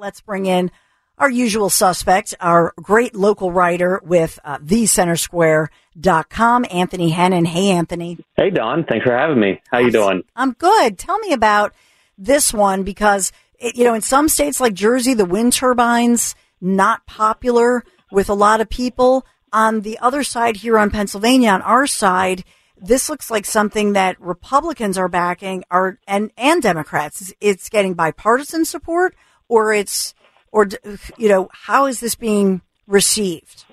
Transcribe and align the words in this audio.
Let's 0.00 0.22
bring 0.22 0.46
in 0.46 0.70
our 1.18 1.28
usual 1.28 1.68
suspect, 1.68 2.34
our 2.40 2.72
great 2.80 3.14
local 3.14 3.52
writer 3.52 4.00
with 4.02 4.38
uh, 4.42 4.56
thecentersquare.com, 4.60 6.66
Anthony 6.70 7.12
Hennen. 7.12 7.46
Hey, 7.46 7.72
Anthony. 7.72 8.18
Hey, 8.34 8.48
Dawn. 8.48 8.86
Thanks 8.88 9.04
for 9.04 9.14
having 9.14 9.38
me. 9.38 9.60
How 9.70 9.80
you 9.80 9.90
doing? 9.90 10.22
I'm 10.34 10.52
good. 10.52 10.96
Tell 10.96 11.18
me 11.18 11.34
about 11.34 11.74
this 12.16 12.54
one 12.54 12.82
because, 12.82 13.30
it, 13.58 13.76
you 13.76 13.84
know, 13.84 13.92
in 13.92 14.00
some 14.00 14.30
states 14.30 14.58
like 14.58 14.72
Jersey, 14.72 15.12
the 15.12 15.26
wind 15.26 15.52
turbines, 15.52 16.34
not 16.62 17.04
popular 17.04 17.84
with 18.10 18.30
a 18.30 18.34
lot 18.34 18.62
of 18.62 18.70
people. 18.70 19.26
On 19.52 19.82
the 19.82 19.98
other 19.98 20.22
side 20.22 20.56
here 20.56 20.78
on 20.78 20.90
Pennsylvania, 20.90 21.50
on 21.50 21.60
our 21.60 21.86
side, 21.86 22.42
this 22.78 23.10
looks 23.10 23.30
like 23.30 23.44
something 23.44 23.92
that 23.92 24.18
Republicans 24.18 24.96
are 24.96 25.08
backing 25.08 25.62
are 25.70 25.98
and, 26.06 26.30
and 26.38 26.62
Democrats. 26.62 27.34
It's 27.38 27.68
getting 27.68 27.92
bipartisan 27.92 28.64
support 28.64 29.14
or 29.50 29.74
it's 29.74 30.14
or 30.52 30.68
you 31.18 31.28
know 31.28 31.48
how 31.52 31.86
is 31.86 32.00
this 32.00 32.14
being 32.14 32.62
received? 32.86 33.66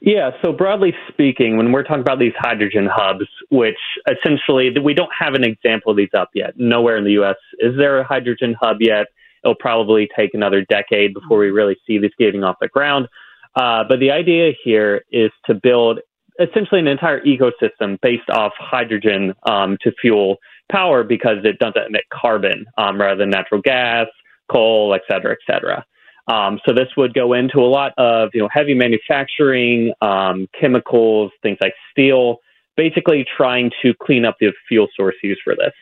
Yeah, 0.00 0.30
so 0.42 0.52
broadly 0.52 0.92
speaking, 1.08 1.56
when 1.56 1.72
we're 1.72 1.82
talking 1.82 2.02
about 2.02 2.18
these 2.18 2.34
hydrogen 2.38 2.88
hubs, 2.92 3.26
which 3.50 3.78
essentially 4.06 4.70
we 4.78 4.92
don't 4.92 5.10
have 5.18 5.32
an 5.34 5.44
example 5.44 5.92
of 5.92 5.96
these 5.96 6.12
up 6.16 6.28
yet. 6.34 6.52
Nowhere 6.56 6.98
in 6.98 7.04
the 7.04 7.12
U.S. 7.12 7.36
is 7.58 7.74
there 7.78 7.98
a 7.98 8.04
hydrogen 8.04 8.54
hub 8.60 8.78
yet. 8.80 9.06
It'll 9.42 9.54
probably 9.54 10.08
take 10.16 10.34
another 10.34 10.62
decade 10.62 11.14
before 11.14 11.38
we 11.38 11.50
really 11.50 11.76
see 11.86 11.98
these 11.98 12.10
getting 12.18 12.44
off 12.44 12.56
the 12.60 12.68
ground. 12.68 13.08
Uh, 13.56 13.84
but 13.88 13.98
the 13.98 14.10
idea 14.10 14.52
here 14.62 15.04
is 15.10 15.30
to 15.46 15.54
build 15.54 16.00
essentially 16.38 16.80
an 16.80 16.86
entire 16.86 17.22
ecosystem 17.24 17.98
based 18.02 18.28
off 18.28 18.52
hydrogen 18.58 19.32
um, 19.48 19.78
to 19.80 19.92
fuel 20.00 20.36
power 20.70 21.02
because 21.04 21.38
it 21.44 21.58
doesn't 21.58 21.86
emit 21.86 22.02
carbon 22.12 22.66
um, 22.76 23.00
rather 23.00 23.16
than 23.16 23.30
natural 23.30 23.60
gas, 23.62 24.06
coal, 24.50 24.94
et 24.94 25.02
cetera, 25.10 25.32
et 25.32 25.52
cetera. 25.52 25.84
Um, 26.26 26.58
so 26.66 26.72
this 26.72 26.88
would 26.96 27.12
go 27.12 27.34
into 27.34 27.60
a 27.60 27.68
lot 27.68 27.92
of 27.98 28.30
you 28.32 28.40
know 28.40 28.48
heavy 28.50 28.74
manufacturing, 28.74 29.92
um, 30.00 30.48
chemicals, 30.58 31.32
things 31.42 31.58
like 31.60 31.74
steel, 31.90 32.38
basically 32.76 33.24
trying 33.36 33.70
to 33.82 33.92
clean 34.02 34.24
up 34.24 34.36
the 34.40 34.52
fuel 34.68 34.88
source 34.96 35.16
used 35.22 35.40
for 35.44 35.54
this. 35.54 35.72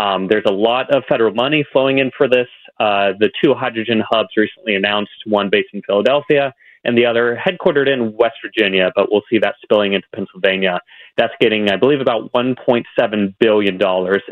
Um, 0.00 0.26
there's 0.26 0.44
a 0.48 0.52
lot 0.52 0.92
of 0.94 1.04
federal 1.08 1.32
money 1.32 1.64
flowing 1.72 1.98
in 1.98 2.10
for 2.16 2.28
this. 2.28 2.48
Uh, 2.80 3.12
the 3.20 3.30
two 3.42 3.54
hydrogen 3.54 4.02
hubs 4.10 4.30
recently 4.36 4.74
announced, 4.74 5.12
one 5.26 5.48
based 5.50 5.68
in 5.72 5.82
Philadelphia 5.82 6.52
and 6.84 6.96
the 6.96 7.06
other 7.06 7.40
headquartered 7.42 7.88
in 7.88 8.14
West 8.16 8.36
Virginia, 8.44 8.92
but 8.94 9.10
we'll 9.10 9.22
see 9.30 9.38
that 9.38 9.54
spilling 9.62 9.94
into 9.94 10.06
Pennsylvania. 10.14 10.80
That's 11.16 11.32
getting, 11.40 11.70
I 11.70 11.76
believe, 11.76 12.00
about 12.00 12.32
$1.7 12.32 13.34
billion 13.40 13.80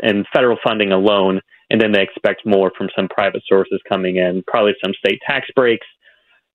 in 0.03 0.25
federal 0.33 0.57
funding 0.63 0.91
alone 0.91 1.41
and 1.69 1.79
then 1.81 1.91
they 1.91 2.01
expect 2.01 2.45
more 2.45 2.71
from 2.77 2.89
some 2.95 3.07
private 3.07 3.43
sources 3.47 3.81
coming 3.87 4.17
in, 4.17 4.43
probably 4.47 4.73
some 4.83 4.93
state 4.93 5.19
tax 5.27 5.47
breaks. 5.55 5.87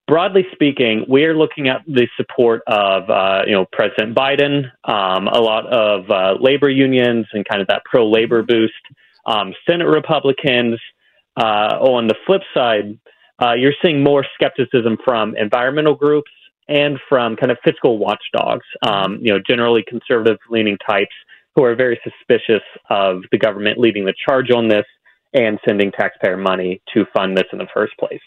Broadly 0.07 0.47
speaking, 0.53 1.05
we 1.09 1.25
are 1.25 1.37
looking 1.37 1.69
at 1.69 1.83
the 1.87 2.09
support 2.17 2.63
of 2.67 3.11
uh, 3.11 3.43
you 3.47 3.53
know 3.53 3.67
President 3.73 4.17
Biden, 4.17 4.65
um, 4.85 5.29
a 5.29 5.41
lot 5.41 5.67
of 5.67 6.11
uh, 6.11 6.35
labor 6.41 6.71
unions, 6.71 7.27
and 7.33 7.47
kind 7.47 7.61
of 7.61 7.69
that 7.69 7.83
pro 7.85 8.09
labor 8.09 8.43
boost. 8.43 8.73
Um, 9.27 9.53
Senate 9.69 9.87
Republicans. 9.87 10.79
Uh, 11.37 11.79
on 11.79 12.09
the 12.09 12.17
flip 12.27 12.43
side, 12.53 12.99
uh, 13.41 13.53
you're 13.53 13.75
seeing 13.81 14.03
more 14.03 14.27
skepticism 14.35 14.97
from 15.05 15.37
environmental 15.37 15.95
groups 15.95 16.31
and 16.67 16.99
from 17.09 17.37
kind 17.37 17.53
of 17.53 17.59
fiscal 17.65 17.99
watchdogs. 17.99 18.67
Um, 18.83 19.19
you 19.23 19.33
know, 19.33 19.39
generally 19.47 19.85
conservative-leaning 19.87 20.79
types 20.79 21.15
who 21.55 21.65
are 21.65 21.75
very 21.75 22.01
suspicious 22.05 22.63
of 22.91 23.23
the 23.33 23.39
government 23.39 23.79
leading 23.79 24.05
the 24.05 24.15
charge 24.29 24.51
on 24.51 24.69
this 24.69 24.85
and 25.33 25.59
sending 25.67 25.93
taxpayer 25.93 26.37
money 26.37 26.83
to 26.95 27.05
fund 27.15 27.37
this 27.37 27.47
in 27.53 27.59
the 27.59 27.67
first 27.75 27.93
place. 27.99 28.21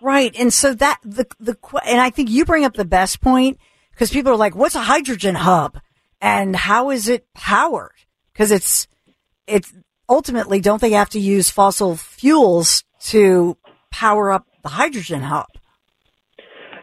Right. 0.00 0.34
And 0.38 0.52
so 0.52 0.74
that 0.74 1.00
the 1.02 1.26
the 1.40 1.56
and 1.84 2.00
I 2.00 2.10
think 2.10 2.30
you 2.30 2.44
bring 2.44 2.64
up 2.64 2.74
the 2.74 2.84
best 2.84 3.20
point 3.20 3.58
because 3.90 4.10
people 4.10 4.32
are 4.32 4.36
like 4.36 4.54
what's 4.54 4.76
a 4.76 4.80
hydrogen 4.80 5.34
hub 5.34 5.78
and 6.20 6.54
how 6.54 6.90
is 6.90 7.08
it 7.08 7.26
powered? 7.34 7.96
Cuz 8.34 8.50
it's 8.50 8.86
it's 9.46 9.72
ultimately 10.08 10.60
don't 10.60 10.80
they 10.80 10.92
have 10.92 11.10
to 11.10 11.20
use 11.20 11.50
fossil 11.50 11.96
fuels 11.96 12.84
to 13.00 13.56
power 13.90 14.30
up 14.30 14.46
the 14.62 14.70
hydrogen 14.70 15.22
hub? 15.22 15.48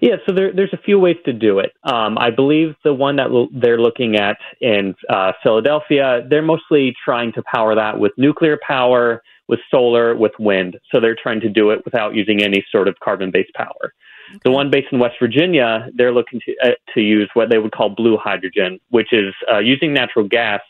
Yeah, 0.06 0.18
so 0.28 0.36
there, 0.36 0.54
there's 0.54 0.72
a 0.72 0.78
few 0.78 1.00
ways 1.00 1.16
to 1.26 1.34
do 1.34 1.58
it. 1.58 1.74
Um, 1.84 2.16
I 2.20 2.30
believe 2.30 2.76
the 2.84 2.94
one 2.94 3.16
that 3.16 3.32
l- 3.32 3.50
they're 3.52 3.80
looking 3.80 4.18
at 4.18 4.38
in 4.62 4.94
uh, 5.10 5.32
Philadelphia, 5.42 6.24
they're 6.30 6.44
mostly 6.44 6.94
trying 7.04 7.34
to 7.34 7.42
power 7.52 7.74
that 7.74 7.98
with 8.00 8.12
nuclear 8.16 8.60
power, 8.62 9.24
with 9.48 9.60
solar, 9.72 10.16
with 10.16 10.34
wind. 10.38 10.78
So 10.92 11.00
they're 11.00 11.18
trying 11.20 11.40
to 11.40 11.50
do 11.50 11.72
it 11.72 11.84
without 11.86 12.14
using 12.14 12.44
any 12.44 12.64
sort 12.72 12.88
of 12.88 13.00
carbon 13.04 13.32
based 13.32 13.52
power. 13.56 13.94
Okay. 14.30 14.40
The 14.44 14.52
one 14.52 14.70
based 14.70 14.90
in 14.92 15.00
West 15.00 15.16
Virginia, 15.20 15.90
they're 15.96 16.14
looking 16.14 16.40
to, 16.46 16.56
uh, 16.64 16.76
to 16.94 17.02
use 17.02 17.28
what 17.34 17.50
they 17.50 17.58
would 17.58 17.72
call 17.72 17.90
blue 17.90 18.16
hydrogen, 18.16 18.80
which 18.90 19.12
is 19.12 19.34
uh, 19.52 19.58
using 19.58 19.92
natural 19.92 20.28
gas 20.28 20.62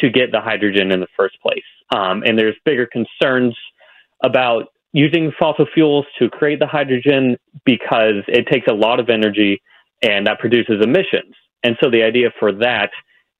to 0.00 0.10
get 0.10 0.32
the 0.32 0.40
hydrogen 0.40 0.92
in 0.92 1.00
the 1.00 1.08
first 1.16 1.40
place. 1.40 1.64
Um, 1.96 2.22
and 2.26 2.38
there's 2.38 2.56
bigger 2.66 2.86
concerns 2.86 3.56
about 4.22 4.71
using 4.92 5.32
fossil 5.38 5.66
fuels 5.72 6.04
to 6.18 6.28
create 6.28 6.58
the 6.58 6.66
hydrogen 6.66 7.36
because 7.64 8.22
it 8.28 8.46
takes 8.46 8.66
a 8.68 8.74
lot 8.74 9.00
of 9.00 9.08
energy 9.08 9.60
and 10.02 10.26
that 10.26 10.38
produces 10.38 10.82
emissions. 10.82 11.34
And 11.62 11.76
so 11.82 11.90
the 11.90 12.02
idea 12.02 12.30
for 12.38 12.52
that 12.52 12.90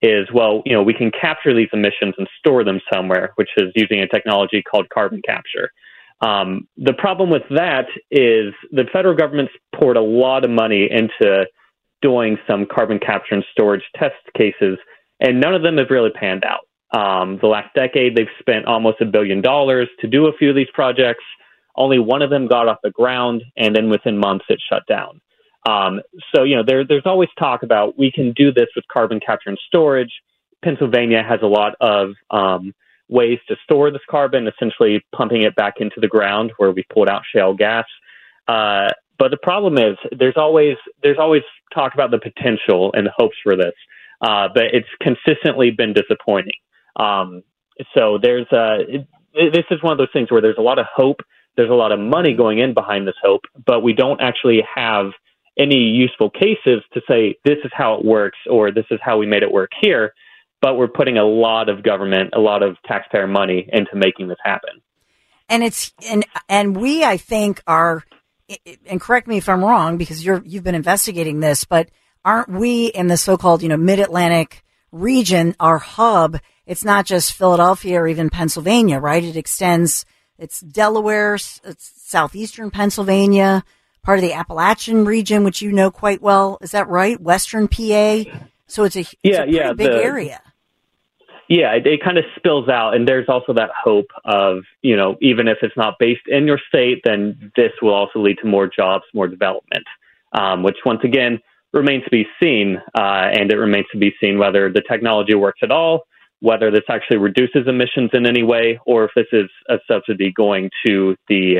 is, 0.01 0.29
well, 0.33 0.63
you 0.65 0.73
know, 0.73 0.83
we 0.83 0.95
can 0.95 1.11
capture 1.11 1.55
these 1.55 1.69
emissions 1.73 2.15
and 2.19 2.29
store 2.39 2.65
them 2.65 2.81
somewhere, 2.93 3.33
which 3.37 3.51
is 3.57 3.71
using 3.75 4.01
a 4.01 4.09
technology 4.09 4.63
called 4.63 4.89
carbon 4.93 5.21
capture. 5.25 5.71
Um, 6.21 6.69
the 6.77 6.93
problem 6.93 7.31
with 7.31 7.43
that 7.51 7.87
is 8.11 8.55
the 8.71 8.85
federal 8.93 9.15
government's 9.17 9.53
poured 9.75 9.97
a 9.97 10.03
lot 10.03 10.45
of 10.45 10.51
money 10.51 10.89
into 10.91 11.47
doing 12.01 12.37
some 12.49 12.67
carbon 12.67 12.99
capture 12.99 13.35
and 13.35 13.45
storage 13.53 13.83
test 13.97 14.15
cases, 14.37 14.79
and 15.21 15.41
none 15.41 15.55
of 15.55 15.63
them 15.63 15.79
have 15.79 15.91
really 15.91 16.11
panned 16.11 16.45
out. 16.45 16.67
Um, 16.97 17.39
the 17.41 17.49
last 17.49 17.75
decade, 17.75 18.17
they've 18.17 18.27
spent 18.39 18.67
almost 18.67 19.01
a 19.01 19.07
billion 19.07 19.41
dollars 19.41 19.89
to 20.01 20.07
do 20.07 20.27
a 20.27 20.33
few 20.37 20.51
of 20.51 20.57
these 20.57 20.71
projects. 20.75 21.25
Only 21.77 21.99
one 21.99 22.23
of 22.23 22.31
them 22.31 22.47
got 22.47 22.69
off 22.69 22.79
the 22.83 22.91
ground, 22.91 23.43
and 23.57 23.75
then 23.75 23.89
within 23.89 24.19
months 24.19 24.45
it 24.49 24.61
shut 24.69 24.83
down. 24.87 25.21
Um, 25.69 26.01
so, 26.35 26.43
you 26.43 26.57
know, 26.57 26.65
there, 26.67 26.85
there's 26.85 27.07
always 27.07 27.29
talk 27.39 27.63
about 27.63 27.99
we 27.99 28.11
can 28.11 28.33
do 28.33 28.53
this 28.53 28.67
with 28.75 28.85
carbon 28.93 29.21
capture 29.21 29.49
and 29.49 29.59
storage. 29.69 30.11
Pennsylvania 30.65 31.23
has 31.23 31.41
a 31.43 31.47
lot 31.47 31.75
of 31.81 32.11
um, 32.31 32.75
ways 33.09 33.39
to 33.49 33.57
store 33.65 33.91
this 33.91 34.03
carbon, 34.11 34.49
essentially 34.49 35.05
pumping 35.15 35.43
it 35.43 35.55
back 35.55 35.75
into 35.79 36.01
the 36.01 36.09
ground 36.09 36.53
where 36.57 36.73
we 36.73 36.85
pulled 36.93 37.09
out 37.09 37.23
shale 37.33 37.55
gas. 37.55 37.85
Uh, 38.49 38.89
but 39.19 39.31
the 39.31 39.39
problem 39.41 39.79
is 39.79 39.97
there's 40.19 40.37
always 40.37 40.77
there's 41.03 41.19
always 41.19 41.43
talk 41.73 41.95
about 41.95 42.11
the 42.11 42.19
potential 42.19 42.93
and 42.95 43.07
the 43.07 43.13
hopes 43.17 43.37
for 43.43 43.57
this, 43.57 43.75
uh, 44.21 44.49
but 44.53 44.65
it's 44.73 44.89
consistently 45.01 45.71
been 45.71 45.93
disappointing. 45.93 46.59
Um, 46.97 47.43
so 47.95 48.19
there's 48.21 48.47
a 48.53 48.79
it, 49.35 49.53
this 49.53 49.65
is 49.71 49.83
one 49.83 49.93
of 49.93 49.99
those 49.99 50.13
things 50.13 50.31
where 50.31 50.41
there's 50.41 50.59
a 50.59 50.63
lot 50.63 50.79
of 50.79 50.87
hope 50.95 51.21
there's 51.57 51.71
a 51.71 51.75
lot 51.75 51.93
of 51.93 52.01
money 52.01 52.35
going 52.35 52.59
in 52.59 52.75
behind 52.75 53.07
this 53.07 53.15
hope, 53.23 53.43
but 53.67 53.83
we 53.83 53.93
don't 53.93 54.21
actually 54.21 54.63
have 54.75 55.13
any 55.59 55.77
useful 55.77 56.31
cases 56.31 56.83
to 56.95 57.01
say 57.07 57.37
this 57.45 57.59
is 57.65 57.71
how 57.75 57.95
it 57.95 58.05
works 58.05 58.39
or 58.51 58.71
this 58.71 58.87
is 58.91 58.99
how 59.03 59.19
we 59.19 59.27
made 59.27 59.43
it 59.43 59.53
work 59.53 59.71
here. 59.81 60.15
but 60.63 60.77
we're 60.77 60.89
putting 60.89 61.19
a 61.19 61.25
lot 61.25 61.69
of 61.69 61.83
government, 61.83 62.31
a 62.33 62.41
lot 62.41 62.63
of 62.63 62.77
taxpayer 62.87 63.27
money 63.27 63.69
into 63.73 63.95
making 63.95 64.29
this 64.29 64.39
happen. 64.43 64.81
And 65.49 65.63
it's 65.63 65.93
and 66.09 66.25
and 66.49 66.75
we, 66.77 67.05
I 67.05 67.19
think, 67.19 67.63
are 67.67 68.05
and 68.87 69.01
correct 69.01 69.27
me 69.27 69.37
if 69.37 69.49
I'm 69.49 69.63
wrong 69.63 69.99
because 69.99 70.25
you're 70.25 70.43
you've 70.47 70.65
been 70.65 70.77
investigating 70.77 71.41
this, 71.41 71.65
but 71.65 71.91
aren't 72.25 72.49
we 72.49 72.87
in 72.87 73.09
the 73.09 73.17
so-called 73.17 73.63
you 73.63 73.69
know 73.69 73.77
Mid 73.77 73.99
Atlantic 73.99 74.65
region, 74.93 75.55
our 75.61 75.79
hub? 75.79 76.39
It's 76.65 76.85
not 76.85 77.05
just 77.05 77.35
Philadelphia 77.35 78.01
or 78.01 78.09
even 78.09 78.31
Pennsylvania, 78.31 78.99
right? 78.99 79.23
It 79.23 79.37
extends. 79.37 80.07
It's 80.43 80.59
Delaware, 80.59 81.35
it's 81.37 81.93
southeastern 82.03 82.73
Pennsylvania, 82.73 83.63
part 84.03 84.19
of 84.19 84.23
the 84.23 84.33
Appalachian 84.33 85.05
region, 85.05 85.45
which 85.45 85.63
you 85.63 85.71
know 85.71 85.93
quite 85.93 86.21
well. 86.21 86.59
Is 86.61 86.73
that 86.73 86.89
right? 86.89 87.21
Western 87.21 87.69
PA. 87.69 88.25
So 88.67 88.83
it's 88.83 88.97
a, 88.97 89.01
it's 89.01 89.17
yeah, 89.23 89.45
a 89.45 89.47
yeah, 89.47 89.73
big 89.73 89.93
the, 89.93 90.03
area. 90.03 90.41
Yeah, 91.49 91.75
it, 91.75 91.87
it 91.87 92.03
kind 92.03 92.19
of 92.19 92.25
spills 92.35 92.69
out, 92.69 92.97
and 92.97 93.07
there's 93.07 93.29
also 93.29 93.53
that 93.53 93.71
hope 93.85 94.09
of 94.25 94.65
you 94.81 94.97
know 94.97 95.17
even 95.21 95.47
if 95.47 95.59
it's 95.63 95.77
not 95.77 95.95
based 96.01 96.27
in 96.27 96.49
your 96.49 96.59
state, 96.69 97.03
then 97.05 97.53
this 97.55 97.71
will 97.81 97.95
also 97.95 98.19
lead 98.19 98.39
to 98.43 98.47
more 98.49 98.67
jobs, 98.67 99.05
more 99.15 99.29
development, 99.29 99.87
um, 100.33 100.65
which 100.65 100.79
once 100.85 101.05
again 101.05 101.41
remains 101.73 102.03
to 102.03 102.11
be 102.11 102.27
seen, 102.43 102.83
uh, 102.97 103.31
and 103.33 103.53
it 103.53 103.57
remains 103.57 103.87
to 103.93 103.99
be 103.99 104.13
seen 104.21 104.41
whether 104.41 104.73
the 104.73 104.83
technology 104.91 105.37
works 105.37 105.61
at 105.63 105.71
all, 105.71 106.03
whether 106.43 106.73
this 106.73 106.83
actually 106.91 107.19
reduces 107.19 107.69
emissions 107.69 108.11
in 108.13 108.27
any 108.27 108.43
way, 108.43 108.81
or 108.85 109.05
if 109.05 109.13
this 109.15 109.29
is 109.33 109.49
a 109.69 109.77
subsidy 109.89 110.33
going 110.37 110.69
to 110.85 111.15
the 111.29 111.59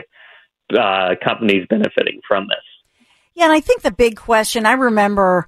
uh, 0.77 1.15
companies 1.23 1.65
benefiting 1.71 2.21
from 2.27 2.49
this. 2.49 2.97
Yeah, 3.35 3.45
and 3.45 3.53
I 3.53 3.61
think 3.61 3.83
the 3.83 3.93
big 3.93 4.17
question 4.17 4.67
I 4.67 4.73
remember 4.73 5.47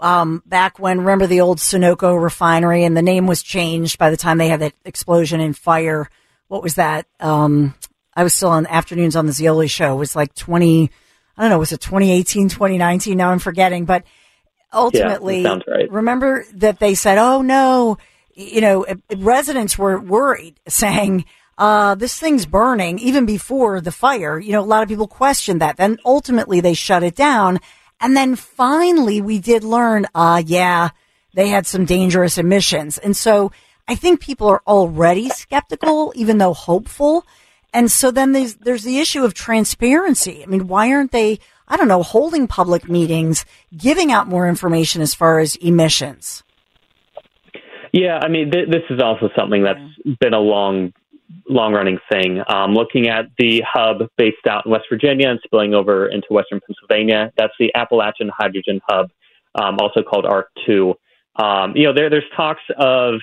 um, 0.00 0.42
back 0.44 0.78
when 0.78 0.98
remember 0.98 1.26
the 1.26 1.40
old 1.40 1.58
Sunoco 1.58 2.22
refinery 2.22 2.84
and 2.84 2.94
the 2.94 3.00
name 3.00 3.26
was 3.26 3.42
changed 3.42 3.96
by 3.96 4.10
the 4.10 4.18
time 4.18 4.36
they 4.36 4.48
had 4.48 4.60
that 4.60 4.74
explosion 4.84 5.40
and 5.40 5.56
fire. 5.56 6.10
What 6.48 6.62
was 6.62 6.74
that? 6.74 7.06
Um, 7.20 7.74
I 8.14 8.22
was 8.22 8.34
still 8.34 8.50
on 8.50 8.66
afternoons 8.66 9.16
on 9.16 9.24
the 9.24 9.32
Zeoli 9.32 9.66
show. 9.66 9.94
It 9.94 9.98
was 9.98 10.14
like 10.14 10.34
20, 10.34 10.90
I 11.38 11.42
don't 11.42 11.50
know, 11.50 11.58
was 11.58 11.72
it 11.72 11.80
2018, 11.80 12.50
2019? 12.50 13.16
Now 13.16 13.30
I'm 13.30 13.38
forgetting, 13.38 13.86
but 13.86 14.04
ultimately, 14.70 15.40
yeah, 15.40 15.58
right. 15.66 15.90
remember 15.90 16.44
that 16.56 16.80
they 16.80 16.94
said, 16.94 17.16
oh 17.16 17.40
no, 17.40 17.96
you 18.34 18.60
know, 18.60 18.86
residents 19.16 19.78
were 19.78 19.98
worried 19.98 20.60
saying, 20.68 21.24
uh, 21.56 21.94
this 21.94 22.18
thing's 22.18 22.46
burning 22.46 22.98
even 22.98 23.26
before 23.26 23.80
the 23.80 23.92
fire. 23.92 24.38
You 24.38 24.52
know, 24.52 24.60
a 24.60 24.64
lot 24.64 24.82
of 24.82 24.88
people 24.88 25.06
questioned 25.06 25.60
that. 25.60 25.76
Then 25.76 25.98
ultimately 26.04 26.60
they 26.60 26.74
shut 26.74 27.02
it 27.02 27.14
down. 27.14 27.60
And 28.00 28.16
then 28.16 28.36
finally 28.36 29.20
we 29.20 29.38
did 29.38 29.64
learn, 29.64 30.06
uh, 30.14 30.42
yeah, 30.44 30.90
they 31.34 31.48
had 31.48 31.66
some 31.66 31.84
dangerous 31.84 32.38
emissions. 32.38 32.98
And 32.98 33.16
so 33.16 33.52
I 33.86 33.94
think 33.94 34.20
people 34.20 34.48
are 34.48 34.62
already 34.66 35.28
skeptical, 35.28 36.12
even 36.16 36.38
though 36.38 36.54
hopeful. 36.54 37.26
And 37.72 37.90
so 37.90 38.10
then 38.10 38.32
there's, 38.32 38.54
there's 38.56 38.84
the 38.84 38.98
issue 38.98 39.24
of 39.24 39.34
transparency. 39.34 40.42
I 40.42 40.46
mean, 40.46 40.68
why 40.68 40.92
aren't 40.92 41.12
they, 41.12 41.40
I 41.66 41.76
don't 41.76 41.88
know, 41.88 42.02
holding 42.02 42.46
public 42.46 42.88
meetings, 42.88 43.44
giving 43.76 44.12
out 44.12 44.28
more 44.28 44.48
information 44.48 45.02
as 45.02 45.14
far 45.14 45.40
as 45.40 45.56
emissions? 45.56 46.43
Yeah, 47.94 48.18
I 48.20 48.26
mean, 48.26 48.50
th- 48.50 48.68
this 48.70 48.82
is 48.90 49.00
also 49.00 49.30
something 49.38 49.62
that's 49.62 50.18
been 50.18 50.34
a 50.34 50.40
long 50.40 50.92
long 51.48 51.72
running 51.72 51.98
thing. 52.10 52.42
Um, 52.48 52.74
looking 52.74 53.06
at 53.08 53.26
the 53.38 53.62
hub 53.64 54.08
based 54.18 54.46
out 54.48 54.66
in 54.66 54.72
West 54.72 54.86
Virginia 54.90 55.28
and 55.30 55.38
spilling 55.44 55.74
over 55.74 56.08
into 56.08 56.26
Western 56.30 56.60
Pennsylvania, 56.66 57.32
that's 57.38 57.52
the 57.60 57.70
Appalachian 57.76 58.32
Hydrogen 58.36 58.80
Hub, 58.88 59.10
um, 59.54 59.76
also 59.78 60.02
called 60.02 60.24
ARCH2. 60.24 60.94
Um, 61.36 61.76
you 61.76 61.84
know, 61.84 61.92
there, 61.94 62.10
there's 62.10 62.24
talks 62.36 62.62
of 62.76 63.20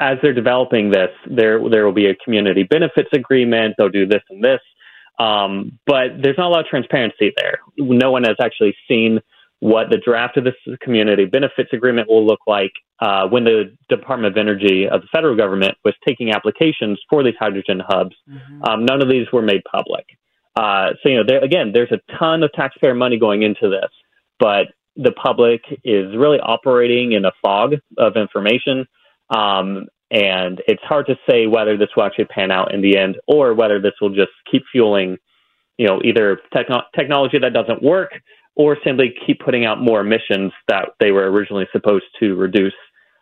as 0.00 0.18
they're 0.20 0.34
developing 0.34 0.90
this, 0.90 1.10
there 1.30 1.60
there 1.70 1.84
will 1.84 1.92
be 1.92 2.06
a 2.06 2.16
community 2.16 2.64
benefits 2.64 3.10
agreement. 3.12 3.76
They'll 3.78 3.88
do 3.88 4.06
this 4.06 4.22
and 4.30 4.42
this, 4.42 4.60
um, 5.20 5.78
but 5.86 6.20
there's 6.20 6.38
not 6.38 6.48
a 6.48 6.50
lot 6.50 6.60
of 6.62 6.66
transparency 6.66 7.32
there. 7.36 7.60
No 7.78 8.10
one 8.10 8.24
has 8.24 8.36
actually 8.42 8.74
seen 8.88 9.20
what 9.62 9.90
the 9.90 9.96
draft 9.96 10.36
of 10.36 10.42
this 10.42 10.56
community 10.80 11.24
benefits 11.24 11.70
agreement 11.72 12.08
will 12.08 12.26
look 12.26 12.40
like 12.48 12.72
uh, 12.98 13.28
when 13.28 13.44
the 13.44 13.72
Department 13.88 14.32
of 14.32 14.36
Energy 14.36 14.88
of 14.88 15.02
the 15.02 15.06
federal 15.14 15.36
government 15.36 15.78
was 15.84 15.94
taking 16.04 16.32
applications 16.32 17.00
for 17.08 17.22
these 17.22 17.36
hydrogen 17.38 17.80
hubs. 17.86 18.16
Mm-hmm. 18.28 18.64
Um, 18.64 18.84
none 18.84 19.00
of 19.00 19.08
these 19.08 19.28
were 19.32 19.40
made 19.40 19.62
public. 19.70 20.04
Uh, 20.56 20.94
so, 21.00 21.08
you 21.08 21.16
know, 21.16 21.22
there, 21.24 21.44
again, 21.44 21.70
there's 21.72 21.92
a 21.92 22.00
ton 22.18 22.42
of 22.42 22.52
taxpayer 22.54 22.92
money 22.92 23.20
going 23.20 23.44
into 23.44 23.70
this, 23.70 23.88
but 24.40 24.66
the 24.96 25.12
public 25.12 25.60
is 25.84 26.16
really 26.16 26.40
operating 26.40 27.12
in 27.12 27.24
a 27.24 27.32
fog 27.40 27.74
of 27.98 28.16
information. 28.16 28.84
Um, 29.30 29.86
and 30.10 30.60
it's 30.66 30.82
hard 30.82 31.06
to 31.06 31.14
say 31.30 31.46
whether 31.46 31.76
this 31.76 31.90
will 31.94 32.02
actually 32.02 32.24
pan 32.24 32.50
out 32.50 32.74
in 32.74 32.82
the 32.82 32.98
end 32.98 33.16
or 33.28 33.54
whether 33.54 33.80
this 33.80 33.94
will 34.00 34.12
just 34.12 34.32
keep 34.50 34.64
fueling, 34.72 35.18
you 35.78 35.86
know, 35.86 36.00
either 36.04 36.40
techno- 36.52 36.82
technology 36.98 37.38
that 37.38 37.52
doesn't 37.52 37.80
work 37.80 38.10
or 38.54 38.76
simply 38.84 39.14
keep 39.26 39.40
putting 39.40 39.64
out 39.64 39.80
more 39.80 40.00
emissions 40.00 40.52
that 40.68 40.90
they 41.00 41.10
were 41.10 41.30
originally 41.30 41.66
supposed 41.72 42.04
to 42.20 42.34
reduce. 42.34 42.74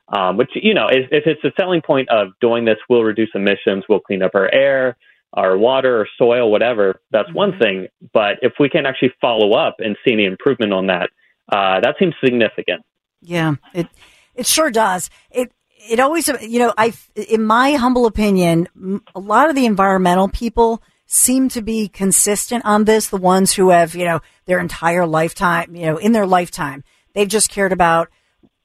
Um, 0.08 0.36
which, 0.36 0.50
you 0.54 0.74
know, 0.74 0.88
if, 0.88 1.08
if 1.12 1.24
it's 1.26 1.44
a 1.44 1.52
selling 1.58 1.82
point 1.82 2.08
of 2.08 2.28
doing 2.40 2.64
this 2.64 2.78
we'll 2.88 3.04
reduce 3.04 3.30
emissions, 3.34 3.84
we'll 3.88 4.00
clean 4.00 4.22
up 4.22 4.32
our 4.34 4.52
air, 4.52 4.96
our 5.32 5.56
water, 5.56 6.00
or 6.00 6.08
soil, 6.18 6.50
whatever, 6.50 7.00
that's 7.12 7.28
mm-hmm. 7.28 7.36
one 7.36 7.58
thing. 7.60 7.86
But 8.12 8.38
if 8.42 8.54
we 8.58 8.68
can 8.68 8.86
actually 8.86 9.12
follow 9.20 9.52
up 9.52 9.76
and 9.78 9.96
see 10.04 10.12
any 10.12 10.24
improvement 10.24 10.72
on 10.72 10.88
that, 10.88 11.10
uh, 11.52 11.80
that 11.80 11.94
seems 11.98 12.14
significant. 12.24 12.82
Yeah, 13.22 13.54
it 13.74 13.86
it 14.34 14.46
sure 14.46 14.70
does. 14.70 15.10
It 15.30 15.52
it 15.88 16.00
always, 16.00 16.28
you 16.42 16.58
know, 16.58 16.74
I, 16.76 16.92
in 17.14 17.44
my 17.44 17.72
humble 17.72 18.06
opinion, 18.06 19.02
a 19.14 19.20
lot 19.20 19.48
of 19.48 19.56
the 19.56 19.66
environmental 19.66 20.28
people 20.28 20.82
seem 21.12 21.48
to 21.48 21.60
be 21.60 21.88
consistent 21.88 22.64
on 22.64 22.84
this. 22.84 23.08
The 23.08 23.16
ones 23.16 23.52
who 23.52 23.70
have, 23.70 23.96
you 23.96 24.04
know, 24.04 24.20
their 24.46 24.60
entire 24.60 25.04
lifetime, 25.06 25.74
you 25.74 25.86
know, 25.86 25.96
in 25.96 26.12
their 26.12 26.26
lifetime, 26.26 26.84
they've 27.14 27.28
just 27.28 27.50
cared 27.50 27.72
about 27.72 28.08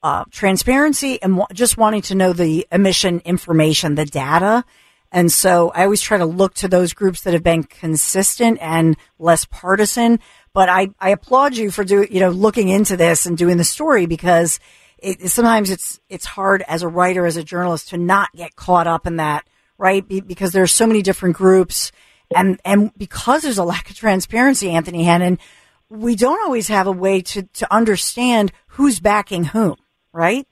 uh, 0.04 0.24
transparency 0.30 1.20
and 1.20 1.32
w- 1.32 1.46
just 1.52 1.76
wanting 1.76 2.02
to 2.02 2.14
know 2.14 2.32
the 2.32 2.64
emission 2.70 3.20
information, 3.24 3.96
the 3.96 4.06
data. 4.06 4.64
And 5.10 5.32
so 5.32 5.72
I 5.74 5.82
always 5.82 6.00
try 6.00 6.18
to 6.18 6.24
look 6.24 6.54
to 6.54 6.68
those 6.68 6.92
groups 6.92 7.22
that 7.22 7.32
have 7.32 7.42
been 7.42 7.64
consistent 7.64 8.58
and 8.60 8.96
less 9.18 9.44
partisan. 9.44 10.20
But 10.52 10.68
I, 10.68 10.90
I 11.00 11.10
applaud 11.10 11.56
you 11.56 11.72
for 11.72 11.82
doing, 11.82 12.08
you 12.12 12.20
know, 12.20 12.30
looking 12.30 12.68
into 12.68 12.96
this 12.96 13.26
and 13.26 13.36
doing 13.36 13.56
the 13.56 13.64
story 13.64 14.06
because 14.06 14.60
it, 14.98 15.30
sometimes 15.30 15.70
it's, 15.70 15.98
it's 16.08 16.26
hard 16.26 16.62
as 16.68 16.84
a 16.84 16.88
writer, 16.88 17.26
as 17.26 17.36
a 17.36 17.42
journalist 17.42 17.88
to 17.88 17.98
not 17.98 18.32
get 18.36 18.54
caught 18.54 18.86
up 18.86 19.04
in 19.04 19.16
that, 19.16 19.48
right? 19.78 20.06
Be, 20.06 20.20
because 20.20 20.52
there's 20.52 20.72
so 20.72 20.86
many 20.86 21.02
different 21.02 21.36
groups 21.36 21.90
and, 22.34 22.60
and 22.64 22.90
because 22.96 23.42
there's 23.42 23.58
a 23.58 23.64
lack 23.64 23.90
of 23.90 23.96
transparency, 23.96 24.70
Anthony 24.70 25.04
Hennen, 25.04 25.38
we 25.88 26.16
don't 26.16 26.42
always 26.44 26.68
have 26.68 26.86
a 26.86 26.92
way 26.92 27.20
to, 27.20 27.42
to 27.42 27.72
understand 27.72 28.52
who's 28.68 29.00
backing 29.00 29.44
whom, 29.44 29.76
right? 30.12 30.46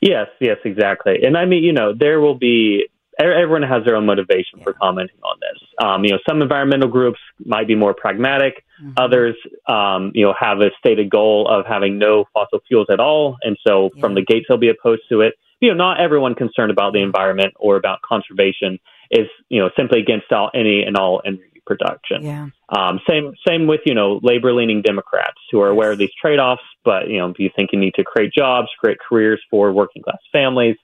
Yes, 0.00 0.28
yes, 0.40 0.58
exactly. 0.64 1.24
And 1.24 1.36
I 1.36 1.44
mean, 1.44 1.64
you 1.64 1.72
know, 1.72 1.92
there 1.98 2.20
will 2.20 2.38
be 2.38 2.86
everyone 3.18 3.62
has 3.62 3.84
their 3.84 3.96
own 3.96 4.06
motivation 4.06 4.58
yeah. 4.58 4.64
for 4.64 4.72
commenting 4.72 5.18
on 5.22 5.36
this. 5.40 5.68
Um, 5.82 6.04
you 6.04 6.12
know, 6.12 6.18
some 6.28 6.40
environmental 6.42 6.88
groups 6.88 7.18
might 7.44 7.66
be 7.66 7.74
more 7.74 7.94
pragmatic. 7.94 8.64
Mm-hmm. 8.82 8.92
Others, 8.96 9.36
um, 9.66 10.12
you 10.14 10.24
know, 10.24 10.34
have 10.38 10.58
a 10.60 10.70
stated 10.78 11.10
goal 11.10 11.48
of 11.50 11.66
having 11.66 11.98
no 11.98 12.24
fossil 12.32 12.60
fuels 12.66 12.86
at 12.90 13.00
all, 13.00 13.36
and 13.42 13.58
so 13.66 13.90
yeah. 13.94 14.00
from 14.00 14.14
the 14.14 14.22
gates 14.22 14.46
they'll 14.48 14.58
be 14.58 14.70
opposed 14.70 15.02
to 15.10 15.20
it. 15.20 15.34
You 15.60 15.68
know, 15.70 15.74
not 15.74 16.00
everyone 16.00 16.34
concerned 16.34 16.70
about 16.70 16.94
the 16.94 17.02
environment 17.02 17.52
or 17.58 17.76
about 17.76 18.00
conservation 18.00 18.78
is 19.10 19.26
you 19.48 19.60
know 19.60 19.70
simply 19.76 20.00
against 20.00 20.30
all 20.32 20.50
any 20.54 20.82
and 20.82 20.96
all 20.96 21.20
energy 21.24 21.42
production. 21.66 22.22
Yeah. 22.22 22.48
Um, 22.68 23.00
same 23.08 23.34
same 23.46 23.66
with 23.66 23.80
you 23.84 23.94
know 23.94 24.20
labor 24.22 24.52
leaning 24.52 24.82
Democrats 24.82 25.38
who 25.50 25.60
are 25.60 25.68
aware 25.68 25.92
of 25.92 25.98
these 25.98 26.10
trade 26.20 26.38
offs, 26.38 26.62
but 26.84 27.08
you 27.08 27.18
know 27.18 27.32
you 27.38 27.50
think 27.54 27.70
you 27.72 27.78
need 27.78 27.94
to 27.94 28.04
create 28.04 28.32
jobs, 28.32 28.68
create 28.78 28.98
careers 29.06 29.40
for 29.50 29.72
working 29.72 30.02
class 30.02 30.18
families. 30.32 30.76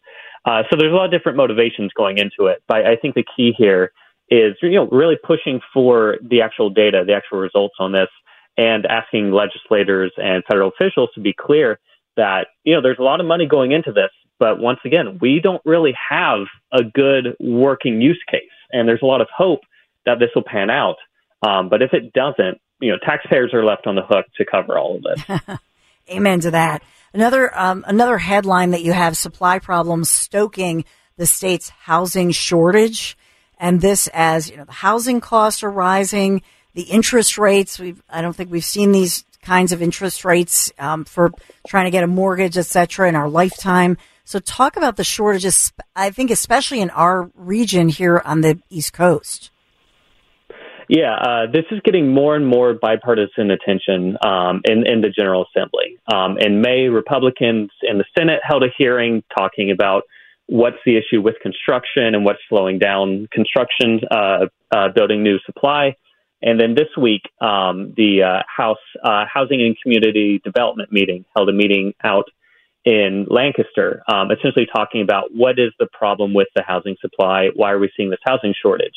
Uh, 0.44 0.62
so 0.70 0.76
there's 0.76 0.92
a 0.92 0.94
lot 0.94 1.06
of 1.06 1.10
different 1.10 1.36
motivations 1.36 1.90
going 1.96 2.18
into 2.18 2.46
it, 2.46 2.62
but 2.68 2.86
I 2.86 2.94
think 2.96 3.16
the 3.16 3.24
key 3.36 3.52
here 3.56 3.92
is 4.30 4.54
you 4.62 4.70
know 4.70 4.88
really 4.88 5.16
pushing 5.22 5.60
for 5.72 6.18
the 6.22 6.42
actual 6.42 6.70
data, 6.70 7.04
the 7.06 7.14
actual 7.14 7.38
results 7.38 7.74
on 7.78 7.92
this, 7.92 8.08
and 8.56 8.86
asking 8.86 9.32
legislators 9.32 10.12
and 10.16 10.44
federal 10.48 10.70
officials 10.70 11.10
to 11.14 11.20
be 11.20 11.32
clear 11.32 11.78
that 12.16 12.48
you 12.64 12.74
know 12.74 12.80
there's 12.80 12.98
a 12.98 13.02
lot 13.02 13.20
of 13.20 13.26
money 13.26 13.46
going 13.46 13.72
into 13.72 13.92
this 13.92 14.10
but 14.38 14.58
once 14.58 14.80
again, 14.84 15.18
we 15.20 15.40
don't 15.42 15.62
really 15.64 15.94
have 16.10 16.40
a 16.72 16.84
good 16.84 17.36
working 17.40 18.00
use 18.00 18.22
case, 18.30 18.42
and 18.72 18.88
there's 18.88 19.02
a 19.02 19.06
lot 19.06 19.20
of 19.20 19.28
hope 19.34 19.60
that 20.04 20.18
this 20.18 20.30
will 20.34 20.44
pan 20.44 20.70
out. 20.70 20.96
Um, 21.42 21.68
but 21.68 21.82
if 21.82 21.92
it 21.92 22.12
doesn't, 22.12 22.60
you 22.80 22.92
know, 22.92 22.98
taxpayers 23.04 23.52
are 23.54 23.64
left 23.64 23.86
on 23.86 23.94
the 23.94 24.02
hook 24.02 24.26
to 24.36 24.44
cover 24.44 24.78
all 24.78 24.96
of 24.96 25.02
this. 25.02 25.58
Amen 26.10 26.40
to 26.40 26.50
that. 26.52 26.82
Another 27.12 27.56
um, 27.58 27.84
another 27.86 28.18
headline 28.18 28.72
that 28.72 28.82
you 28.82 28.92
have: 28.92 29.16
supply 29.16 29.58
problems 29.58 30.10
stoking 30.10 30.84
the 31.16 31.26
state's 31.26 31.70
housing 31.70 32.30
shortage, 32.30 33.16
and 33.58 33.80
this 33.80 34.08
as 34.12 34.50
you 34.50 34.56
know 34.56 34.64
the 34.64 34.72
housing 34.72 35.20
costs 35.20 35.62
are 35.62 35.70
rising, 35.70 36.42
the 36.74 36.82
interest 36.82 37.38
rates. 37.38 37.78
We 37.78 37.96
I 38.10 38.20
don't 38.20 38.36
think 38.36 38.50
we've 38.50 38.64
seen 38.64 38.92
these 38.92 39.24
kinds 39.42 39.72
of 39.72 39.80
interest 39.80 40.24
rates 40.24 40.72
um, 40.78 41.04
for 41.04 41.32
trying 41.66 41.86
to 41.86 41.90
get 41.90 42.04
a 42.04 42.08
mortgage, 42.08 42.58
et 42.58 42.66
cetera, 42.66 43.08
in 43.08 43.16
our 43.16 43.28
lifetime. 43.28 43.96
So 44.26 44.40
talk 44.40 44.76
about 44.76 44.96
the 44.96 45.04
shortages, 45.04 45.72
I 45.94 46.10
think, 46.10 46.32
especially 46.32 46.80
in 46.80 46.90
our 46.90 47.30
region 47.36 47.88
here 47.88 48.20
on 48.24 48.40
the 48.40 48.60
East 48.68 48.92
Coast. 48.92 49.52
Yeah, 50.88 51.14
uh, 51.14 51.46
this 51.52 51.64
is 51.70 51.80
getting 51.84 52.12
more 52.12 52.34
and 52.34 52.44
more 52.44 52.74
bipartisan 52.74 53.52
attention 53.52 54.16
um, 54.24 54.62
in, 54.64 54.84
in 54.84 55.00
the 55.00 55.10
General 55.10 55.46
Assembly. 55.46 55.98
Um, 56.12 56.38
in 56.38 56.60
May, 56.60 56.88
Republicans 56.88 57.70
in 57.82 57.98
the 57.98 58.04
Senate 58.18 58.40
held 58.42 58.64
a 58.64 58.68
hearing 58.76 59.22
talking 59.36 59.70
about 59.70 60.02
what's 60.46 60.76
the 60.84 60.96
issue 60.96 61.22
with 61.22 61.36
construction 61.40 62.16
and 62.16 62.24
what's 62.24 62.40
slowing 62.48 62.80
down 62.80 63.28
construction, 63.30 64.00
uh, 64.10 64.46
uh, 64.74 64.88
building 64.92 65.22
new 65.22 65.38
supply. 65.46 65.94
And 66.42 66.60
then 66.60 66.74
this 66.74 66.88
week, 67.00 67.22
um, 67.40 67.94
the 67.96 68.24
uh, 68.24 68.42
House 68.48 68.76
uh, 69.04 69.24
Housing 69.32 69.62
and 69.62 69.76
Community 69.80 70.40
Development 70.44 70.90
meeting 70.90 71.24
held 71.34 71.48
a 71.48 71.52
meeting 71.52 71.94
out 72.02 72.24
in 72.86 73.26
Lancaster, 73.28 74.02
um, 74.08 74.30
essentially 74.30 74.66
talking 74.72 75.02
about 75.02 75.34
what 75.34 75.58
is 75.58 75.72
the 75.78 75.88
problem 75.92 76.32
with 76.32 76.46
the 76.54 76.62
housing 76.62 76.96
supply? 77.00 77.48
Why 77.54 77.72
are 77.72 77.78
we 77.80 77.90
seeing 77.96 78.10
this 78.10 78.20
housing 78.24 78.54
shortage? 78.62 78.94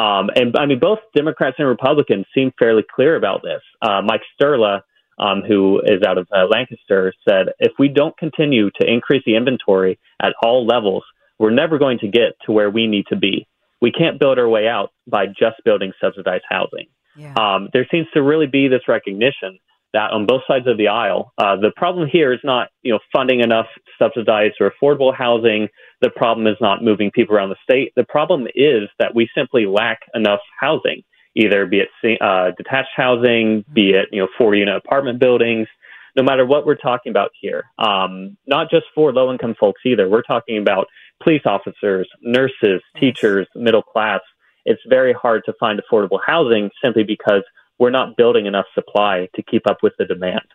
Um, 0.00 0.30
and 0.34 0.56
I 0.56 0.66
mean, 0.66 0.78
both 0.78 1.00
Democrats 1.14 1.56
and 1.58 1.68
Republicans 1.68 2.26
seem 2.34 2.52
fairly 2.58 2.84
clear 2.94 3.16
about 3.16 3.42
this. 3.42 3.60
Uh, 3.82 4.02
Mike 4.02 4.22
Sturla, 4.40 4.82
um, 5.18 5.42
who 5.46 5.80
is 5.84 6.02
out 6.06 6.16
of 6.16 6.28
uh, 6.32 6.46
Lancaster, 6.46 7.12
said 7.28 7.48
if 7.58 7.72
we 7.78 7.88
don't 7.88 8.16
continue 8.16 8.70
to 8.80 8.86
increase 8.86 9.22
the 9.26 9.36
inventory 9.36 9.98
at 10.22 10.32
all 10.42 10.64
levels, 10.64 11.04
we're 11.38 11.50
never 11.50 11.78
going 11.78 11.98
to 11.98 12.08
get 12.08 12.36
to 12.46 12.52
where 12.52 12.70
we 12.70 12.86
need 12.86 13.06
to 13.08 13.16
be. 13.16 13.46
We 13.82 13.90
can't 13.90 14.18
build 14.18 14.38
our 14.38 14.48
way 14.48 14.68
out 14.68 14.90
by 15.08 15.26
just 15.26 15.56
building 15.64 15.92
subsidized 16.00 16.44
housing. 16.48 16.86
Yeah. 17.16 17.34
Um, 17.34 17.68
there 17.72 17.86
seems 17.90 18.06
to 18.14 18.22
really 18.22 18.46
be 18.46 18.68
this 18.68 18.88
recognition 18.88 19.58
that 19.94 20.10
on 20.10 20.26
both 20.26 20.42
sides 20.46 20.66
of 20.66 20.76
the 20.76 20.88
aisle, 20.88 21.32
uh, 21.38 21.56
the 21.56 21.70
problem 21.76 22.06
here 22.10 22.32
is 22.32 22.40
not 22.44 22.68
you 22.82 22.92
know 22.92 22.98
funding 23.12 23.40
enough 23.40 23.66
subsidized 23.98 24.56
or 24.60 24.70
affordable 24.70 25.16
housing. 25.16 25.68
The 26.02 26.10
problem 26.10 26.46
is 26.46 26.56
not 26.60 26.82
moving 26.82 27.10
people 27.10 27.34
around 27.34 27.48
the 27.50 27.56
state. 27.62 27.92
The 27.96 28.04
problem 28.04 28.46
is 28.54 28.88
that 28.98 29.14
we 29.14 29.28
simply 29.34 29.66
lack 29.66 30.00
enough 30.14 30.40
housing, 30.60 31.02
either 31.34 31.64
be 31.64 31.80
it 31.80 32.20
uh, 32.20 32.50
detached 32.58 32.90
housing, 32.94 33.64
be 33.72 33.90
it 33.90 34.08
you 34.12 34.20
know 34.20 34.28
four 34.36 34.54
unit 34.54 34.76
apartment 34.76 35.18
buildings. 35.20 35.68
No 36.16 36.22
matter 36.22 36.44
what 36.44 36.66
we're 36.66 36.76
talking 36.76 37.10
about 37.10 37.30
here, 37.40 37.64
um, 37.78 38.36
not 38.46 38.70
just 38.70 38.86
for 38.94 39.12
low 39.12 39.32
income 39.32 39.56
folks 39.58 39.80
either. 39.84 40.08
We're 40.08 40.22
talking 40.22 40.58
about 40.58 40.86
police 41.22 41.42
officers, 41.44 42.08
nurses, 42.20 42.82
teachers, 43.00 43.48
middle 43.54 43.82
class. 43.82 44.20
It's 44.64 44.82
very 44.88 45.12
hard 45.12 45.42
to 45.46 45.52
find 45.58 45.80
affordable 45.80 46.20
housing 46.24 46.70
simply 46.82 47.04
because 47.04 47.42
we're 47.78 47.90
not 47.90 48.16
building 48.16 48.46
enough 48.46 48.66
supply 48.74 49.28
to 49.34 49.42
keep 49.42 49.68
up 49.68 49.78
with 49.82 49.94
the 49.98 50.04
demand. 50.04 50.46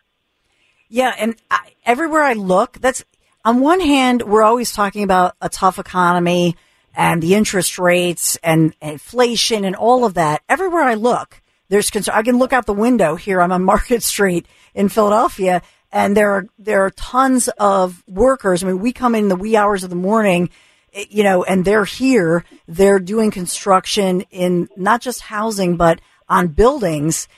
Yeah, 0.88 1.14
and 1.18 1.36
I, 1.50 1.72
everywhere 1.84 2.22
I 2.22 2.32
look, 2.32 2.78
that's 2.80 3.04
on 3.44 3.60
one 3.60 3.80
hand, 3.80 4.22
we're 4.22 4.42
always 4.42 4.72
talking 4.72 5.02
about 5.02 5.34
a 5.40 5.48
tough 5.48 5.78
economy 5.78 6.56
and 6.94 7.22
the 7.22 7.34
interest 7.34 7.78
rates 7.78 8.36
and 8.42 8.74
inflation 8.82 9.64
and 9.64 9.76
all 9.76 10.04
of 10.04 10.14
that. 10.14 10.42
Everywhere 10.48 10.82
I 10.82 10.94
look, 10.94 11.40
there's 11.68 11.90
concern. 11.90 12.14
I 12.16 12.22
can 12.22 12.38
look 12.38 12.52
out 12.52 12.66
the 12.66 12.74
window 12.74 13.14
here. 13.14 13.40
I'm 13.40 13.52
on 13.52 13.64
Market 13.74 14.02
Street 14.02 14.46
in 14.74 14.88
Philadelphia, 14.88 15.62
and 15.92 16.16
there 16.16 16.32
are 16.32 16.46
there 16.58 16.84
are 16.84 16.90
tons 16.90 17.48
of 17.58 18.02
workers. 18.06 18.62
I 18.62 18.66
mean, 18.66 18.80
we 18.80 18.92
come 18.92 19.14
in 19.14 19.28
the 19.28 19.36
wee 19.36 19.56
hours 19.56 19.84
of 19.84 19.90
the 19.90 19.96
morning, 19.96 20.50
eh, 20.92 21.04
you 21.08 21.22
know, 21.22 21.44
and 21.44 21.64
they're 21.64 21.84
here. 21.84 22.44
They're 22.66 22.98
doing 22.98 23.30
construction 23.30 24.22
in 24.30 24.68
not 24.76 25.00
just 25.00 25.20
housing, 25.20 25.76
but 25.76 26.00
on 26.30 26.48
buildings. 26.48 27.28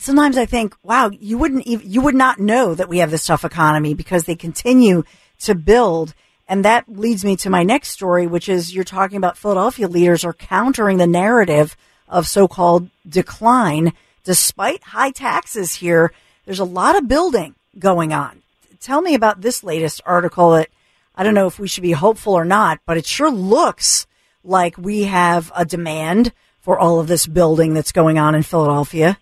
Sometimes 0.00 0.36
I 0.36 0.46
think, 0.46 0.74
wow, 0.82 1.10
you 1.10 1.38
wouldn't 1.38 1.64
even, 1.66 1.88
you 1.88 2.00
would 2.00 2.16
not 2.16 2.40
know 2.40 2.74
that 2.74 2.88
we 2.88 2.98
have 2.98 3.12
this 3.12 3.26
tough 3.26 3.44
economy 3.44 3.94
because 3.94 4.24
they 4.24 4.34
continue 4.34 5.04
to 5.40 5.54
build. 5.54 6.14
And 6.48 6.64
that 6.64 6.88
leads 6.88 7.24
me 7.24 7.36
to 7.36 7.50
my 7.50 7.62
next 7.62 7.90
story, 7.90 8.26
which 8.26 8.48
is 8.48 8.74
you're 8.74 8.82
talking 8.82 9.16
about 9.16 9.38
Philadelphia 9.38 9.86
leaders 9.86 10.24
are 10.24 10.32
countering 10.32 10.98
the 10.98 11.06
narrative 11.06 11.76
of 12.08 12.26
so-called 12.26 12.88
decline. 13.08 13.92
Despite 14.24 14.82
high 14.82 15.10
taxes 15.10 15.74
here, 15.74 16.12
there's 16.46 16.58
a 16.58 16.64
lot 16.64 16.96
of 16.96 17.06
building 17.06 17.54
going 17.78 18.12
on. 18.12 18.42
Tell 18.80 19.00
me 19.00 19.14
about 19.14 19.40
this 19.40 19.62
latest 19.62 20.00
article 20.04 20.50
that 20.52 20.68
I 21.14 21.22
don't 21.22 21.34
know 21.34 21.46
if 21.46 21.58
we 21.58 21.68
should 21.68 21.82
be 21.82 21.92
hopeful 21.92 22.34
or 22.34 22.44
not, 22.44 22.80
but 22.86 22.96
it 22.96 23.06
sure 23.06 23.30
looks 23.30 24.06
like 24.42 24.76
we 24.76 25.04
have 25.04 25.52
a 25.54 25.64
demand 25.64 26.32
for 26.64 26.78
all 26.78 26.98
of 26.98 27.08
this 27.08 27.26
building 27.26 27.74
that's 27.74 27.92
going 27.92 28.18
on 28.18 28.34
in 28.34 28.42
Philadelphia? 28.42 29.18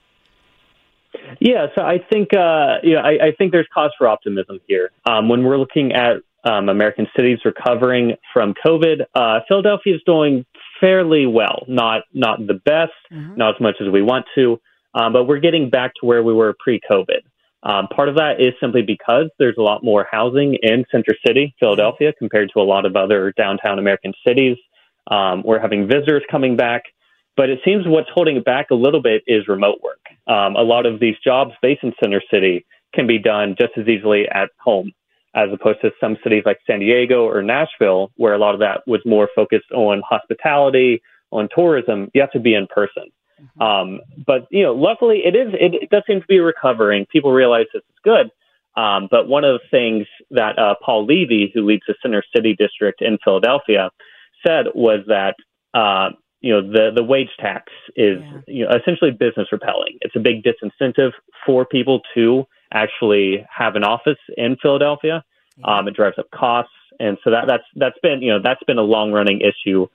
Yeah, 1.40 1.66
so 1.74 1.82
I 1.82 1.98
think 1.98 2.32
uh, 2.32 2.76
you 2.84 2.94
know, 2.94 3.00
I, 3.00 3.26
I, 3.26 3.32
think 3.36 3.50
there's 3.50 3.66
cause 3.74 3.90
for 3.98 4.06
optimism 4.06 4.60
here. 4.68 4.92
Um, 5.04 5.28
when 5.28 5.42
we're 5.42 5.58
looking 5.58 5.92
at 5.92 6.18
um, 6.44 6.68
American 6.68 7.08
cities 7.16 7.38
recovering 7.44 8.14
from 8.32 8.54
COVID, 8.64 9.02
uh, 9.14 9.40
Philadelphia 9.48 9.96
is 9.96 10.00
doing 10.06 10.46
fairly 10.80 11.26
well. 11.26 11.64
Not 11.66 12.04
not 12.14 12.46
the 12.46 12.54
best, 12.54 12.92
mm-hmm. 13.12 13.34
not 13.36 13.56
as 13.56 13.60
much 13.60 13.74
as 13.80 13.88
we 13.92 14.02
want 14.02 14.24
to, 14.36 14.60
um, 14.94 15.12
but 15.12 15.24
we're 15.24 15.40
getting 15.40 15.68
back 15.68 15.92
to 16.00 16.06
where 16.06 16.22
we 16.22 16.32
were 16.32 16.54
pre-COVID. 16.60 17.22
Um, 17.64 17.88
part 17.88 18.08
of 18.08 18.14
that 18.16 18.40
is 18.40 18.54
simply 18.60 18.82
because 18.82 19.26
there's 19.38 19.56
a 19.58 19.62
lot 19.62 19.82
more 19.82 20.06
housing 20.10 20.56
in 20.62 20.84
Center 20.92 21.14
City, 21.26 21.54
Philadelphia, 21.58 22.12
compared 22.16 22.50
to 22.54 22.60
a 22.60 22.62
lot 22.62 22.86
of 22.86 22.94
other 22.94 23.32
downtown 23.36 23.80
American 23.80 24.12
cities. 24.26 24.56
Um, 25.08 25.42
we're 25.44 25.60
having 25.60 25.88
visitors 25.88 26.22
coming 26.30 26.56
back. 26.56 26.82
But 27.36 27.48
it 27.48 27.60
seems 27.64 27.86
what's 27.86 28.10
holding 28.12 28.36
it 28.36 28.44
back 28.44 28.70
a 28.70 28.74
little 28.74 29.00
bit 29.00 29.22
is 29.26 29.48
remote 29.48 29.80
work. 29.82 30.00
Um, 30.26 30.56
a 30.56 30.62
lot 30.62 30.86
of 30.86 31.00
these 31.00 31.16
jobs 31.24 31.52
based 31.62 31.82
in 31.82 31.92
Center 32.02 32.22
City 32.30 32.66
can 32.94 33.06
be 33.06 33.18
done 33.18 33.56
just 33.58 33.72
as 33.76 33.88
easily 33.88 34.28
at 34.28 34.50
home, 34.60 34.92
as 35.34 35.48
opposed 35.52 35.80
to 35.80 35.90
some 36.00 36.16
cities 36.22 36.42
like 36.44 36.58
San 36.66 36.80
Diego 36.80 37.24
or 37.24 37.42
Nashville, 37.42 38.12
where 38.16 38.34
a 38.34 38.38
lot 38.38 38.54
of 38.54 38.60
that 38.60 38.82
was 38.86 39.00
more 39.06 39.28
focused 39.34 39.70
on 39.72 40.02
hospitality, 40.08 41.00
on 41.30 41.48
tourism. 41.54 42.10
You 42.12 42.20
have 42.20 42.30
to 42.32 42.40
be 42.40 42.54
in 42.54 42.66
person. 42.66 43.04
Mm-hmm. 43.40 43.62
Um, 43.62 44.00
but 44.26 44.46
you 44.50 44.62
know, 44.62 44.74
luckily, 44.74 45.22
it 45.24 45.34
is. 45.34 45.54
It, 45.54 45.74
it, 45.82 45.90
does 45.90 46.02
seem 46.06 46.20
to 46.20 46.26
be 46.26 46.38
recovering. 46.38 47.06
People 47.06 47.32
realize 47.32 47.66
this 47.72 47.82
is 47.82 47.98
good. 48.04 48.30
Um, 48.76 49.08
but 49.10 49.28
one 49.28 49.44
of 49.44 49.60
the 49.60 49.68
things 49.70 50.06
that 50.30 50.58
uh, 50.58 50.74
Paul 50.84 51.06
Levy, 51.06 51.50
who 51.52 51.66
leads 51.66 51.82
the 51.86 51.94
Center 52.02 52.22
City 52.34 52.54
District 52.58 53.02
in 53.02 53.18
Philadelphia, 53.22 53.90
said 54.46 54.66
was 54.74 55.00
that 55.08 55.34
uh, 55.74 56.10
you 56.42 56.52
know 56.52 56.60
the 56.60 56.90
the 56.94 57.02
wage 57.02 57.30
tax 57.38 57.72
is 57.96 58.18
yeah. 58.20 58.40
you 58.46 58.64
know 58.66 58.72
essentially 58.76 59.12
business 59.12 59.48
repelling. 59.50 59.98
It's 60.00 60.14
a 60.16 60.20
big 60.20 60.44
disincentive 60.44 61.12
for 61.46 61.64
people 61.64 62.00
to 62.14 62.44
actually 62.72 63.46
have 63.48 63.76
an 63.76 63.84
office 63.84 64.18
in 64.36 64.56
Philadelphia. 64.60 65.24
Yeah. 65.56 65.78
Um, 65.78 65.88
it 65.88 65.94
drives 65.94 66.18
up 66.18 66.30
costs, 66.32 66.72
and 66.98 67.16
so 67.22 67.30
that 67.30 67.44
that's 67.46 67.64
that's 67.76 67.98
been 68.02 68.22
you 68.22 68.32
know 68.32 68.40
that's 68.42 68.62
been 68.64 68.78
a 68.78 68.82
long 68.82 69.12
running 69.12 69.40
issue. 69.40 69.86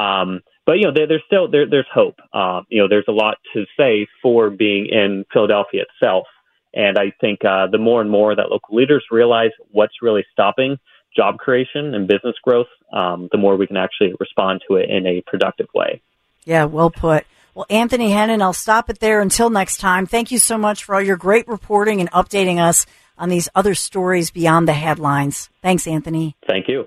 Um, 0.00 0.40
but 0.66 0.78
you 0.78 0.84
know 0.84 0.92
there, 0.92 1.06
there's 1.06 1.22
still 1.26 1.48
there, 1.48 1.68
there's 1.68 1.86
hope. 1.92 2.16
Um, 2.34 2.66
you 2.68 2.82
know 2.82 2.88
there's 2.88 3.08
a 3.08 3.12
lot 3.12 3.38
to 3.54 3.64
say 3.78 4.08
for 4.20 4.50
being 4.50 4.86
in 4.86 5.24
Philadelphia 5.32 5.84
itself, 5.88 6.26
and 6.74 6.98
I 6.98 7.12
think 7.20 7.44
uh, 7.44 7.68
the 7.68 7.78
more 7.78 8.00
and 8.00 8.10
more 8.10 8.34
that 8.34 8.50
local 8.50 8.74
leaders 8.74 9.04
realize 9.12 9.50
what's 9.70 10.02
really 10.02 10.24
stopping 10.32 10.78
job 11.16 11.38
creation 11.38 11.94
and 11.94 12.06
business 12.06 12.36
growth, 12.42 12.68
um, 12.92 13.28
the 13.32 13.38
more 13.38 13.56
we 13.56 13.66
can 13.66 13.76
actually 13.76 14.14
respond 14.18 14.62
to 14.68 14.76
it 14.76 14.90
in 14.90 15.06
a 15.06 15.22
productive 15.26 15.68
way. 15.74 16.00
Yeah, 16.44 16.64
well 16.64 16.90
put. 16.90 17.24
Well, 17.54 17.66
Anthony 17.68 18.10
Hennen, 18.10 18.40
I'll 18.40 18.54
stop 18.54 18.88
it 18.88 18.98
there 18.98 19.20
until 19.20 19.50
next 19.50 19.78
time. 19.78 20.06
Thank 20.06 20.30
you 20.30 20.38
so 20.38 20.56
much 20.56 20.84
for 20.84 20.94
all 20.94 21.02
your 21.02 21.16
great 21.16 21.46
reporting 21.48 22.00
and 22.00 22.10
updating 22.10 22.58
us 22.58 22.86
on 23.18 23.28
these 23.28 23.48
other 23.54 23.74
stories 23.74 24.30
beyond 24.30 24.66
the 24.66 24.72
headlines. 24.72 25.50
Thanks, 25.60 25.86
Anthony. 25.86 26.34
Thank 26.46 26.68
you. 26.68 26.86